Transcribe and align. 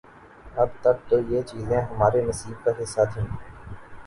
اب 0.61 0.69
تک 0.81 0.97
تو 1.09 1.15
یہ 1.31 1.41
چیزیں 1.49 1.81
ہمارے 1.81 2.21
نصیب 2.29 2.57
کا 2.63 2.71
حصہ 2.79 3.01
تھیں۔ 3.13 3.27